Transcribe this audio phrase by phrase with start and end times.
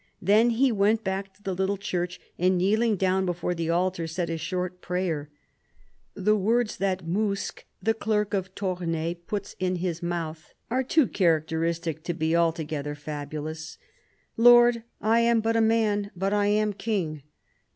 [0.19, 4.31] Then he went back to the little church and, kneeling down before the altar, said
[4.31, 5.29] a short prayer.
[6.15, 12.01] The words that Mouskes, the clerk of Tournai, puts in his mouth are too characteristic
[12.05, 13.77] to be altogether fabulous."
[14.37, 17.21] Lord, I am but a man, but I am king.